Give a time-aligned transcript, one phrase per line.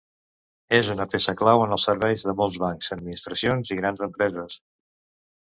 [0.77, 4.59] És una peça clau en els serveis de molts bancs, administracions i grans empreses.